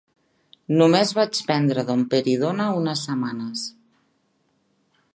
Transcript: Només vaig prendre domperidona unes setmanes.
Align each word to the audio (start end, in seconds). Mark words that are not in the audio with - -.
Només 0.81 1.11
vaig 1.17 1.41
prendre 1.51 1.85
domperidona 1.91 2.69
unes 2.81 3.07
setmanes. 3.11 3.71